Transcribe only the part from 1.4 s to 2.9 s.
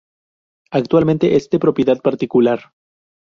de propiedad particular.